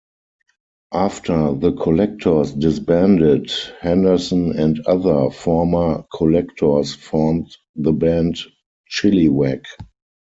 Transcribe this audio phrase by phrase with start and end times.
[0.95, 3.51] After The Collectors disbanded,
[3.81, 8.39] Henderson and other former Collectors formed the band
[8.89, 9.63] Chilliwack.